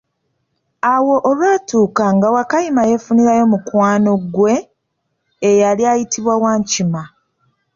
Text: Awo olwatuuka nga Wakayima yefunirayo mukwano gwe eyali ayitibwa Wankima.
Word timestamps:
Awo 0.93 1.15
olwatuuka 1.29 2.05
nga 2.15 2.27
Wakayima 2.35 2.81
yefunirayo 2.89 3.45
mukwano 3.53 4.11
gwe 4.33 4.55
eyali 5.49 5.83
ayitibwa 5.91 6.33
Wankima. 6.43 7.01